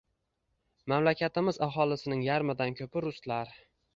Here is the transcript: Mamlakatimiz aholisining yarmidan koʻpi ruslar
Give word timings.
Mamlakatimiz 0.93 1.59
aholisining 1.67 2.25
yarmidan 2.29 2.75
koʻpi 2.81 3.07
ruslar 3.09 3.55